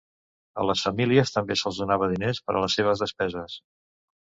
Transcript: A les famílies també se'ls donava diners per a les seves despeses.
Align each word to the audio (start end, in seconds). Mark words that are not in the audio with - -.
A 0.61 0.63
les 0.69 0.85
famílies 0.87 1.33
també 1.35 1.59
se'ls 1.61 1.79
donava 1.83 2.09
diners 2.15 2.41
per 2.47 2.57
a 2.57 2.65
les 2.65 2.81
seves 2.81 3.07
despeses. 3.07 3.63